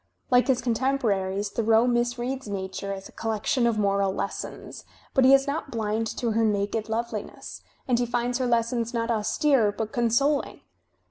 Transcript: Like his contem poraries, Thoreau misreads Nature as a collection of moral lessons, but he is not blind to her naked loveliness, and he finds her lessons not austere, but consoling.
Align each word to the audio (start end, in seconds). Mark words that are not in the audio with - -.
Like 0.31 0.47
his 0.47 0.63
contem 0.63 0.99
poraries, 0.99 1.49
Thoreau 1.49 1.85
misreads 1.85 2.47
Nature 2.47 2.91
as 2.91 3.07
a 3.07 3.11
collection 3.11 3.67
of 3.67 3.77
moral 3.77 4.11
lessons, 4.11 4.83
but 5.13 5.25
he 5.25 5.31
is 5.31 5.45
not 5.45 5.69
blind 5.69 6.07
to 6.17 6.31
her 6.31 6.43
naked 6.43 6.89
loveliness, 6.89 7.61
and 7.87 7.99
he 7.99 8.07
finds 8.07 8.39
her 8.39 8.47
lessons 8.47 8.95
not 8.95 9.11
austere, 9.11 9.71
but 9.71 9.91
consoling. 9.91 10.61